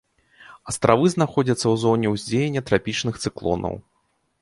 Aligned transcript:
Астравы 0.73 1.11
знаходзяцца 1.15 1.61
ў 1.61 1.75
зоне 1.83 2.07
ўздзеяння 2.17 2.61
трапічных 2.71 3.15
цыклонаў. 3.27 3.83